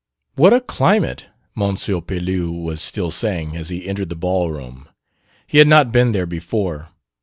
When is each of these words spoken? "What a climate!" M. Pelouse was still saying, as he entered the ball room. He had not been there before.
"What 0.33 0.51
a 0.51 0.61
climate!" 0.61 1.27
M. 1.55 1.75
Pelouse 1.75 2.63
was 2.65 2.81
still 2.81 3.11
saying, 3.11 3.55
as 3.55 3.69
he 3.69 3.87
entered 3.87 4.09
the 4.09 4.15
ball 4.15 4.49
room. 4.49 4.87
He 5.45 5.59
had 5.59 5.67
not 5.67 5.91
been 5.91 6.11
there 6.11 6.25
before. 6.25 6.87